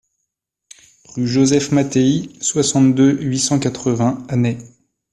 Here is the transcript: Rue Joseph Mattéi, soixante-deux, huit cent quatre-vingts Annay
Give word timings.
Rue 1.09 1.27
Joseph 1.27 1.71
Mattéi, 1.71 2.35
soixante-deux, 2.41 3.21
huit 3.21 3.37
cent 3.37 3.59
quatre-vingts 3.59 4.25
Annay 4.29 4.57